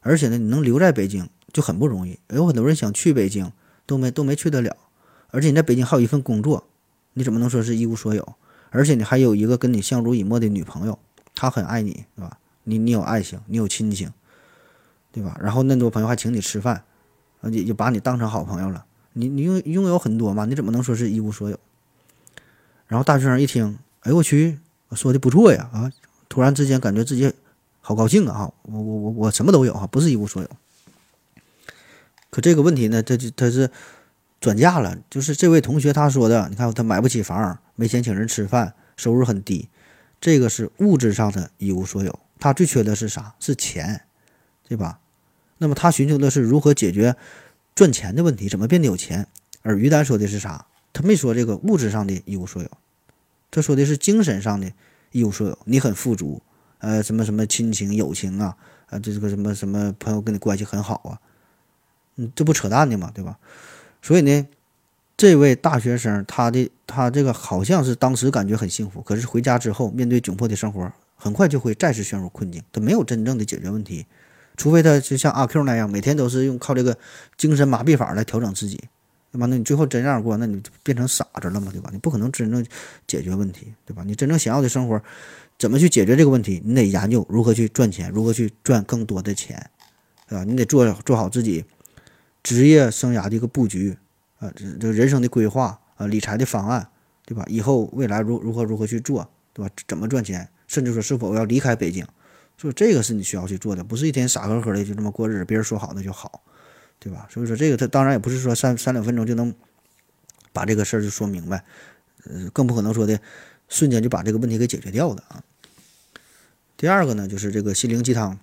[0.00, 2.18] 而且呢，你能留在北京就很不容易。
[2.28, 3.52] 有很多人想去北京，
[3.86, 4.76] 都没都没去得了。
[5.30, 6.64] 而且你在北京还有一份工作，
[7.14, 8.34] 你怎么能说是一无所有？
[8.70, 10.98] 而且你还有一个跟你相濡以沫的女朋友，
[11.34, 12.38] 她很爱你，对吧？
[12.64, 14.12] 你你有爱情，你有亲情，
[15.10, 15.38] 对吧？
[15.40, 16.84] 然后那么多朋友还请你吃饭，
[17.40, 18.84] 啊，也就把你当成好朋友了。
[19.14, 20.44] 你你拥拥有很多嘛？
[20.44, 21.58] 你怎么能说是一无所有？
[22.86, 24.58] 然后大学生一听，哎呦我去，
[24.92, 25.90] 说的不错呀啊！
[26.28, 27.32] 突然之间感觉自己
[27.80, 28.52] 好高兴啊！
[28.62, 30.48] 我我我我什么都有啊，不是一无所有。
[32.30, 33.70] 可这个问题呢，他就他是。
[34.40, 39.68] 转嫁了，就是这位同学他说的，你看他买不起房，没钱请人吃饭，收入很低，
[40.20, 42.20] 这个是物质上的一无所有。
[42.38, 43.34] 他最缺的是啥？
[43.40, 44.02] 是钱，
[44.68, 45.00] 对吧？
[45.58, 47.16] 那么他寻求的是如何解决
[47.74, 49.26] 赚钱的问题，怎么变得有钱？
[49.62, 50.66] 而于丹说的是啥？
[50.92, 52.70] 他没说这个物质上的一无所有，
[53.50, 54.70] 他说的是精神上的
[55.10, 55.58] 一无所有。
[55.64, 56.40] 你很富足，
[56.78, 61.18] 呃，什么什么亲情、友情啊，啊，这个什么什么朋友跟你关系很好啊，
[62.18, 63.38] 嗯，这不扯淡的嘛，对吧？
[64.02, 64.46] 所以呢，
[65.16, 72.62] 这位大学生，他的他这个好像是当时感觉很幸福，可是回家之后，面对窘迫的生活，很快就会再次陷入困境。
[72.72, 74.06] 他没有真正的解决问题，
[74.56, 76.96] 除非他就像阿 Q 那样，每天都是用靠这个
[77.36, 78.76] 精神麻痹法来调整自己，
[79.32, 79.46] 对吧？
[79.46, 81.90] 那你最后真这样过，那你变成傻子了嘛，对吧？
[81.92, 82.64] 你不可能真正
[83.06, 84.02] 解决问题，对吧？
[84.04, 85.00] 你真正想要的生活，
[85.58, 86.60] 怎么去解决这个问题？
[86.64, 89.70] 你得研究如何去赚钱，如何去赚更多的钱，
[90.28, 90.44] 对吧？
[90.44, 91.64] 你得做做好自己。
[92.42, 93.96] 职业生涯的一个布局，
[94.38, 96.88] 啊，这这人生的规划啊，理财的方案，
[97.26, 97.44] 对吧？
[97.48, 99.72] 以后未来如如何如何去做，对吧？
[99.86, 102.06] 怎么赚钱，甚至说是否要离开北京，
[102.56, 106.42] 所以这个是你需要去做的，不是一天傻呵呵的就这么过日子，别人说好那就好，
[106.98, 107.26] 对吧？
[107.30, 109.52] 所以说这个他当然也不是说三三两分钟就能
[110.52, 111.64] 把这个事儿就说明白，
[112.24, 113.20] 呃，更不可能说的
[113.68, 115.42] 瞬间就把这个问题给解决掉的啊。
[116.76, 118.38] 第二个呢，就是这个心灵鸡汤，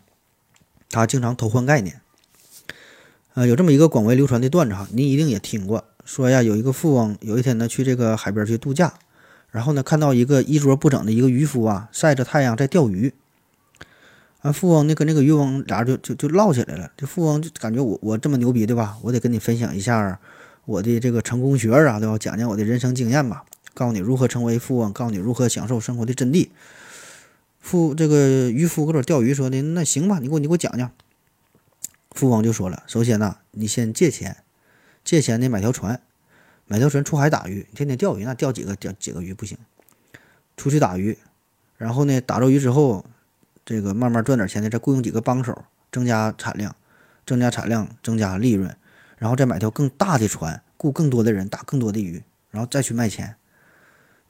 [0.90, 2.02] 他经常偷换概念。
[3.36, 5.84] 呃，有这么一个广为流传的段子哈，您一定也听过。
[6.06, 8.94] 说呀，有一个富翁有一天呢去这个海边去度假，
[9.52, 13.14] 然后呢看到一个衣着不整的一个渔夫啊晒着太阳在钓鱼。
[14.40, 16.90] 啊，富翁呢跟这个渔翁俩人就就就唠起来了。
[16.96, 18.96] 这富翁就感觉我我这么牛逼对吧？
[19.02, 20.18] 我得跟你分享一下
[20.64, 22.18] 我的这个成功学啊，对吧？
[22.18, 23.44] 讲讲我的人生经验吧，
[23.74, 26.48] 告诉你如何成为富翁，告诉你如何享受生活的真谛。
[27.60, 30.90] 富这个渔夫搁这钓鱼说的，那行吧，你给我你给我讲讲。
[32.16, 34.38] 富翁就说了：“首先呢，你先借钱，
[35.04, 36.00] 借钱呢买条船，
[36.66, 39.58] 买条船出海打鱼，天天钓鱼，那钓几个钓几个鱼不行，
[40.56, 41.18] 出去打鱼，
[41.78, 43.06] 然后呢打着鱼之后，
[43.66, 46.74] 这个慢慢赚点钱呢，再雇佣几个帮手，增加产量，
[47.26, 48.74] 增加产量，增加利润，
[49.18, 53.36] 然后再买条更大的船，雇更多的人打更多的鱼，然后再去卖钱。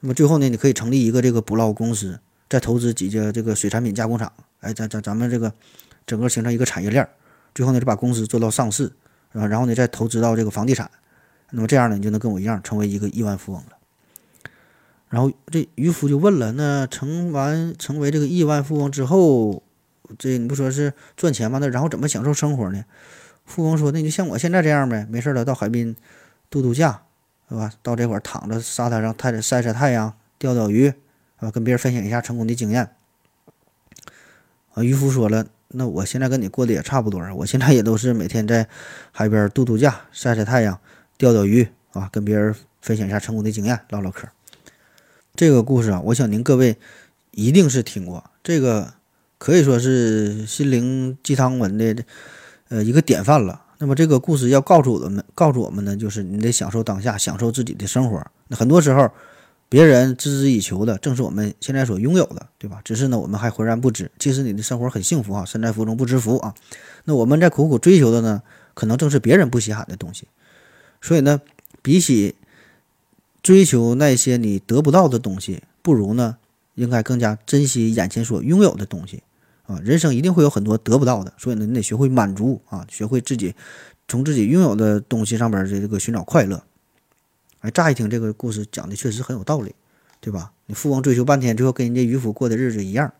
[0.00, 2.18] 那么最后呢，你可以成立一个这个捕捞公司，
[2.48, 5.52] 再投资几家这个水产品加工厂，哎，咱咱咱们这个
[6.04, 7.08] 整个形成一个产业链。”
[7.56, 8.84] 最后呢，就把公司做到上市，
[9.32, 9.46] 是吧？
[9.46, 10.90] 然后呢，再投资到这个房地产，
[11.52, 13.78] 那么这样呢，你就能跟我一样成为一个亿万富翁了。
[15.08, 19.62] 然后这渔夫就问了：“那成完成为这个亿万富翁之后，
[20.18, 21.58] 这你不说是赚钱吗？
[21.58, 22.84] 那然后怎么享受生活呢？”
[23.46, 25.96] 富翁说：“那你就像我现在这样呗，没事了，到海滨
[26.50, 27.04] 度度假，
[27.48, 27.72] 是吧？
[27.82, 30.92] 到这块躺着沙滩上太晒晒太阳，钓钓鱼，
[31.36, 32.90] 啊，跟别人分享一下成功的经验。”
[34.74, 35.46] 啊，渔夫说了。
[35.68, 38.68] 那我现在跟你过得也差不多啊，我现在也都是每天在
[39.12, 40.78] 海边度度假、晒晒太阳、
[41.18, 44.28] 钓钓鱼啊，跟别人分享一下成功的经验、唠唠嗑。
[45.34, 46.76] 这个故事啊，我想您各位
[47.32, 48.94] 一定是听过，这个
[49.38, 52.04] 可以说是心灵鸡汤文的
[52.68, 53.62] 呃一个典范了。
[53.78, 58.24] 那么这个故事要告诉我们，告诉我们呢，就是你得享受当下，享受自己的生活。
[58.48, 59.10] 那很多时候。
[59.68, 62.80] 别人孜孜以求的，正是我们现在所拥有的，对吧？
[62.84, 64.10] 只是呢，我们还浑然不知。
[64.18, 66.54] 其实你的生活很幸福啊，身在福中不知福啊。
[67.04, 68.42] 那我们在苦苦追求的呢，
[68.74, 70.28] 可能正是别人不稀罕的东西。
[71.02, 71.40] 所以呢，
[71.82, 72.36] 比起
[73.42, 76.36] 追求那些你得不到的东西，不如呢，
[76.76, 79.24] 应该更加珍惜眼前所拥有的东西
[79.66, 79.80] 啊。
[79.82, 83.54] 人生一定会有很多得不到的，所以呢，你得学会满足啊，学会自己
[84.06, 86.62] 从自己拥有的东西上边的这个寻找快乐。
[87.66, 89.74] 哎，乍一听这个故事讲的确实很有道理，
[90.20, 90.52] 对吧？
[90.66, 93.12] 你富翁追求半天，最后跟人家渔夫过的日子一样，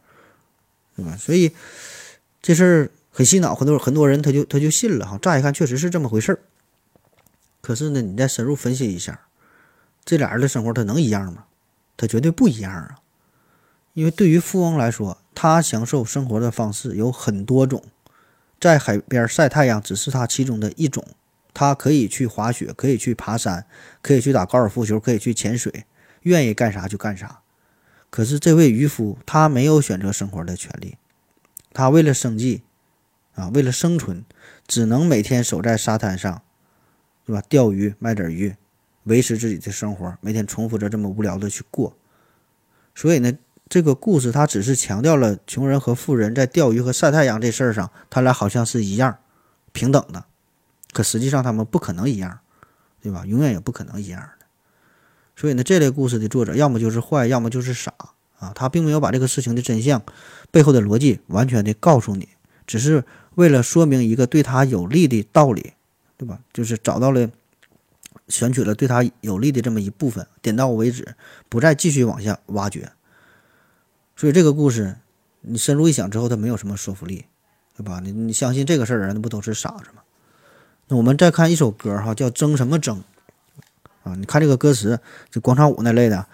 [0.95, 1.17] 对吧？
[1.17, 1.51] 所以
[2.41, 5.19] 这事儿很洗脑，很多很多人他就他就信了哈。
[5.21, 6.39] 乍一看确实是这么回事儿，
[7.61, 9.27] 可是呢，你再深入分析一下，
[10.05, 11.47] 这俩人的生活他能一样吗？
[11.97, 13.01] 他绝对不一样啊！
[13.95, 17.83] 因为对于富翁来说，他享受生活的方式有很多种，
[18.61, 21.05] 在海边晒太阳只是他其中的一种。
[21.59, 23.65] 他可以去滑雪，可以去爬山，
[24.03, 25.87] 可以去打高尔夫球，可以去潜水，
[26.21, 27.41] 愿意干啥就干啥。
[28.11, 30.99] 可是这位渔夫，他没有选择生活的权利，
[31.73, 32.63] 他为了生计，
[33.37, 34.23] 啊，为了生存，
[34.67, 36.43] 只能每天守在沙滩上，
[37.25, 37.43] 是吧？
[37.49, 38.55] 钓鱼，卖点鱼，
[39.05, 41.97] 维持自己的生活，每天重复着这么无聊的去过。
[42.95, 43.33] 所以呢，
[43.67, 49.17] 这个故事它只是强调了穷人和富人在钓鱼和晒太阳这事儿上，他俩好像是一样
[49.73, 50.27] 平等的。
[50.97, 52.39] 可实际上，他们不可能一样，
[53.03, 53.27] 对吧？
[53.27, 54.47] 永远也不可能一样的。
[55.37, 57.93] 所以呢，这类故事的作者要么就是坏，要么就是傻
[58.39, 58.53] 啊。
[58.55, 60.03] 他并没有把这个事情的真相
[60.51, 62.31] 背后的逻辑完全的告诉你，
[62.67, 63.05] 只是
[63.35, 65.75] 为了说明一个对他有利的道理，
[66.17, 66.41] 对吧？
[66.55, 67.31] 就是找到了，
[68.29, 71.15] 选取了对他有利的这么一部分，点到为止，
[71.51, 72.91] 不再继续往下挖掘。
[74.17, 74.97] 所以这个故事，
[75.43, 77.27] 你深入一想之后，它没有什么说服力，
[77.77, 78.01] 对吧？
[78.01, 80.01] 你你相信这个事儿的人，那不都是傻子吗？
[80.89, 83.03] 那我们再看一首歌哈，叫《争什么争》
[84.09, 84.15] 啊？
[84.15, 86.27] 你看这个歌词，这广场舞那类的，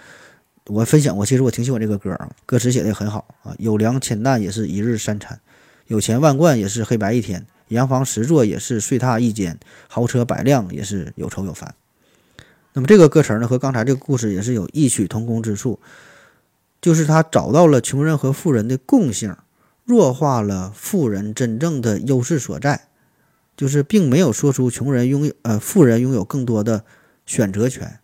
[0.67, 1.25] 我分享过。
[1.25, 3.55] 其实我挺喜欢这个歌啊，歌词写的很好啊。
[3.59, 5.41] 有粮千担也是一日三餐，
[5.87, 11.75] 有钱万贯也是黑白一天，洋房十座也是睡榻一间，豪车百辆也是有愁有烦。
[12.75, 15.81] 那么这个歌词呢，和刚才这个故事也是有异曲同工之处，
[16.83, 19.35] 就是他找到了穷人和富人的共性，
[19.87, 22.89] 弱化了富人真正的优势所在。
[23.57, 26.85] 就是并没有说出穷人拥有呃富人拥有更多的
[27.27, 27.99] 选择权，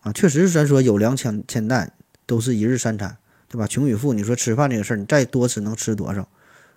[0.00, 1.92] 啊，确实是咱说有粮千千担
[2.26, 3.16] 都是一日三餐，
[3.48, 3.66] 对吧？
[3.66, 6.28] 穷与富，你说吃饭这个事儿，你再多吃能吃多少？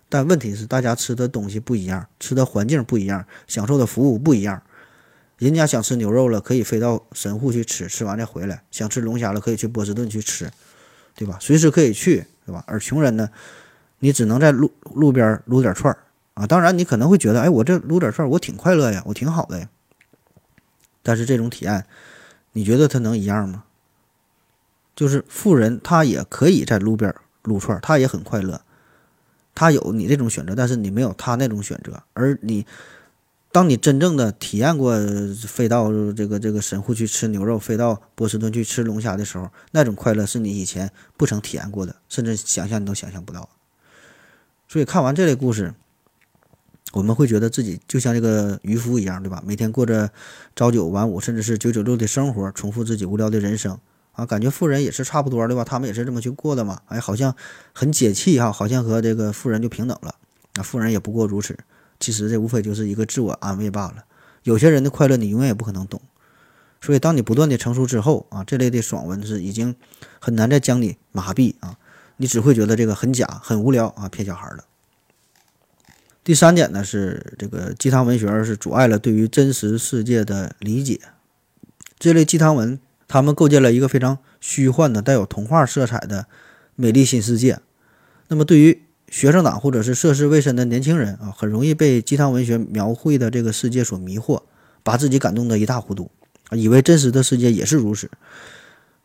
[0.10, 4.62] 但问题是大家吃的东西不一样，吃的环境不一样，享受的服务不一样。
[5.38, 10.50] 人家想吃牛肉了，可以飞到神户去吃，吃完再回来；想吃龙虾了，可以去波士顿去吃，
[11.16, 11.38] 对吧？
[11.42, 12.64] 随时可以去，对吧？
[12.68, 13.30] 而穷人呢，
[14.00, 15.98] 你只能在路路边撸点串儿。
[16.34, 19.70] 啊，当然你可能会觉得，哎，我这撸点串我挺快乐呀，我挺好的呀。
[21.04, 21.86] 但是这种体验，
[22.54, 23.66] 你觉得他能一样吗？
[24.96, 28.62] 就是富人他也可以在路边撸串，他也很快乐，
[29.54, 32.02] 他有你这种选择，但是你没有他那种选择。
[32.14, 32.66] 而你，
[33.52, 34.96] 当你真正的体验过
[35.48, 43.50] 飞到这个这个神户去吃牛肉，飞到波士顿去吃龙虾的时候，那种快乐是你以前不曾体验过的，甚至想象你都想象不到。
[44.68, 45.76] 所以看完这类故事。
[46.94, 49.44] 我们会觉得自己就像这个渔夫一样，对吧？
[49.46, 50.12] 每天过着
[50.56, 53.80] 朝九晚五，甚至是九九六的生活，重复自己无聊的人生
[54.12, 54.28] 啊！
[54.28, 55.64] 感觉富人也是差不多，对吧？
[55.64, 56.82] 他们也是这么去过的嘛？
[56.86, 57.36] 哎，好像
[57.74, 60.14] 很解气哈，好像和这个富人就平等了。
[60.54, 61.58] 那富人也不过如此，
[62.00, 64.06] 其实这无非就是一个自我安慰罢了。
[64.44, 66.00] 有些人的快乐你永远也不可能懂，
[66.80, 69.76] 所以当你不断的成熟之后啊，这类的爽文是已经
[70.20, 71.78] 很难再将你麻痹啊，
[72.18, 74.64] 你只会觉得这个很假、很无聊啊，骗小孩的。
[76.24, 81.00] 第三点呢是这个鸡汤文学是阻碍了对于真实世界的理解。
[82.00, 86.28] 这类鸡汤文，他们构建了一个非常虚幻的、带有童话色彩的
[86.76, 87.60] 美丽新世界。
[88.30, 94.42] 那么，对于学生党或者是涉世未深的年轻人啊，很容易被鸡汤文学描绘的这个世界所迷惑，
[94.82, 96.10] 把自己感动得一塌糊涂，
[96.52, 98.10] 以为真实的世界也是如此。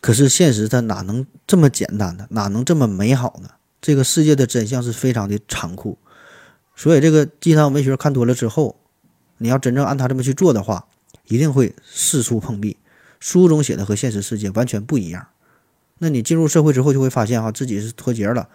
[0.01, 2.27] 可是现实它哪能这么简单呢？
[2.31, 3.51] 哪能这么美好呢？
[3.81, 5.99] 这个世界的真相是非常的残酷。
[6.81, 8.77] 所以，这个鸡汤文学看多了之后，
[9.39, 10.87] 你要真正按他这么去做的话，
[11.27, 12.77] 一定会四处碰壁。
[13.19, 15.27] 书中写的和现实世界完全不一样。
[15.99, 18.49] 那你进入社会之后，就会发现哈，自己是脱节了，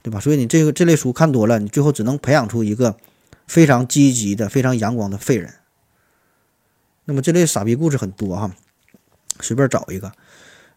[0.00, 0.20] 对吧？
[0.20, 2.96] 所以你这个这类书看多了，你最后只能培养出一个
[3.48, 5.54] 非常积极的、非常阳光的废人。
[7.06, 8.52] 那么这类傻逼故事很多哈，
[9.40, 10.12] 随便找一个，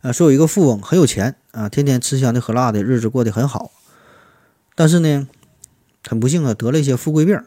[0.02, 3.72] 呃，说有一个富翁很有钱啊，天天吃香的喝辣的，日子过得很好，
[4.74, 5.28] 但是呢。
[6.08, 7.40] 很不幸啊，得了一些富贵病，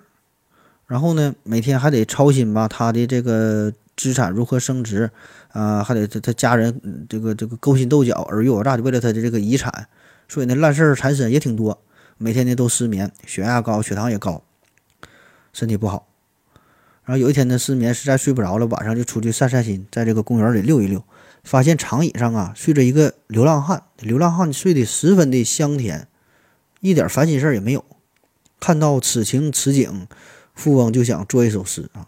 [0.86, 5.11] 然后呢，每天还得操心吧，他的这个资产如何升值
[5.52, 9.88] 啊，还得他他家人这个这个勾心斗角，尔虞我诈就，为了他的这个遗产，
[10.28, 11.82] 所以呢，烂事儿缠身也挺多，
[12.18, 14.42] 每天呢都失眠，血压高，血糖也高，
[15.52, 16.07] 身体不好。
[17.04, 21.04] 然后有一天呢，失眠实在睡不着了，晚上就出去散散心，在这个公园里溜一溜，
[21.44, 26.09] 发现长椅上啊睡着一个流浪汉，流浪汉睡得十分的香甜，
[26.80, 27.84] 一点烦心事儿也没有。
[28.59, 30.07] 看到此情此景，
[30.54, 32.07] 富翁就想做一首诗啊，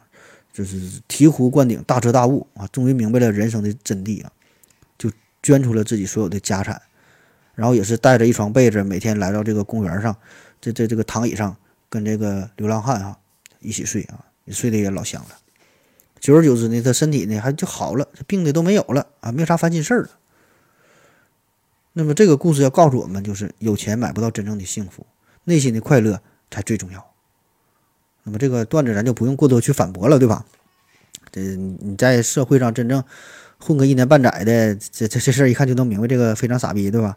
[0.53, 4.33] 就是醍醐灌顶，大彻大悟啊，终于明白了人生的真谛啊，
[4.97, 5.11] 就
[5.43, 6.81] 捐出了自己所有的家产，
[7.55, 10.17] 然后也是带着一床被子，每天来到这个公园上，
[10.61, 11.57] 这这这个躺椅上，
[11.89, 13.19] 跟这个流浪汉啊
[13.61, 15.29] 一起睡啊，睡得也老香了。
[16.19, 20.11] 久而久之呢，他身体呢还就好了，病的都没有了啊，没啥烦心事儿了。
[21.93, 25.07] 那么这个故事要告诉我们，就是有钱买不到真正的幸福，
[25.45, 26.21] 内心的快乐
[26.51, 27.05] 才最重要。
[28.25, 30.45] 那么这个段子咱就不用过多去反驳了，对吧？
[31.31, 33.03] 这你在社会上真正
[33.59, 37.17] 混个一年半载的，这这这事儿一看就能明白，这个非常傻逼，对吧？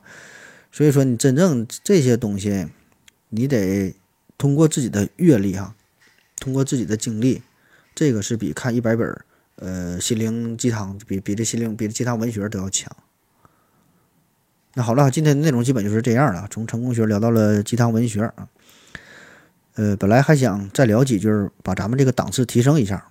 [0.72, 2.68] 所以说，你真正这些东西，
[3.30, 3.94] 你得
[4.38, 5.76] 通过自己的阅历哈，
[6.40, 7.42] 通过自己的经历。
[7.94, 9.26] 这个是比看一百本儿，
[9.58, 12.90] 呃，心灵鸡汤，比比这心灵，比这鸡汤文学都要强。
[14.74, 18.48] 那好了，今天的内容基本就是这样了，从成功学聊到了鸡汤文学啊。
[19.76, 21.30] 呃，本来还想再聊几句，
[21.64, 23.08] 把咱们这个档次提升一下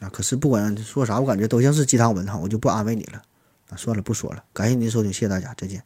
[0.00, 0.08] 啊。
[0.08, 3.22] 可是不管说啥，我感觉都像是鸡汤文哈，我就不安慰你了
[3.70, 3.76] 啊。
[3.76, 5.82] 算了，不说了，感谢您收听，谢谢大家，再见。